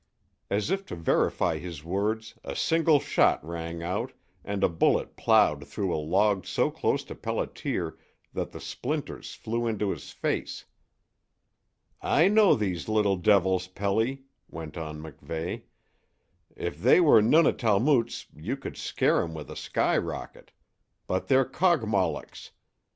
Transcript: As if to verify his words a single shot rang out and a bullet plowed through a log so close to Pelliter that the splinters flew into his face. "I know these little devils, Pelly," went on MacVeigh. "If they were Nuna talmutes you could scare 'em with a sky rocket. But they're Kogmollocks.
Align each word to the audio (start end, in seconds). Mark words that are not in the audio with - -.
As 0.49 0.71
if 0.71 0.83
to 0.87 0.95
verify 0.95 1.59
his 1.59 1.83
words 1.83 2.33
a 2.43 2.55
single 2.55 2.99
shot 2.99 3.45
rang 3.45 3.83
out 3.83 4.13
and 4.43 4.63
a 4.63 4.67
bullet 4.67 5.15
plowed 5.15 5.67
through 5.67 5.93
a 5.93 6.01
log 6.01 6.47
so 6.47 6.71
close 6.71 7.03
to 7.03 7.13
Pelliter 7.13 7.97
that 8.33 8.49
the 8.49 8.59
splinters 8.59 9.35
flew 9.35 9.67
into 9.67 9.91
his 9.91 10.09
face. 10.09 10.65
"I 12.01 12.29
know 12.29 12.55
these 12.55 12.89
little 12.89 13.15
devils, 13.17 13.67
Pelly," 13.67 14.23
went 14.49 14.75
on 14.75 14.99
MacVeigh. 15.03 15.65
"If 16.55 16.79
they 16.81 16.99
were 16.99 17.21
Nuna 17.21 17.53
talmutes 17.53 18.25
you 18.35 18.57
could 18.57 18.77
scare 18.77 19.21
'em 19.21 19.35
with 19.35 19.51
a 19.51 19.55
sky 19.55 19.99
rocket. 19.99 20.51
But 21.05 21.27
they're 21.27 21.45
Kogmollocks. 21.45 22.49